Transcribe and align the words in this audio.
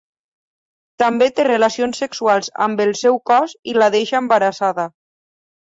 També 1.03 1.27
té 1.39 1.45
relacions 1.49 2.01
sexuals 2.05 2.51
amb 2.67 2.83
el 2.89 2.97
seu 3.05 3.23
cos 3.33 3.55
i 3.75 3.79
la 3.81 3.93
deixa 3.99 4.21
embarassada. 4.25 4.93